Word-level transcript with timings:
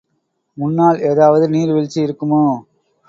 முன்னால் 0.57 0.97
ஏதாவது 1.01 1.45
நீர் 1.49 1.73
வீழ்ச்சி 1.73 1.99
இருக்குமோ? 2.01 2.43